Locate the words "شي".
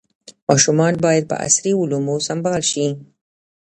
2.71-2.85